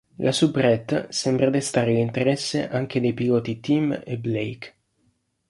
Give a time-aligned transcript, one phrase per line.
[0.15, 4.73] La soubrette sembra destare l'interesse anche dei piloti Tim e Blake.